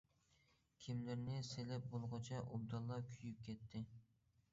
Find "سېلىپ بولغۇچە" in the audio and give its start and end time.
1.49-2.39